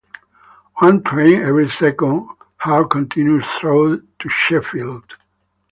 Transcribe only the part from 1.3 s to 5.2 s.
every second hour continues through to Sheffield.